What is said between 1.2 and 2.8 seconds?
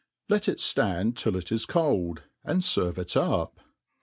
it ii cold, and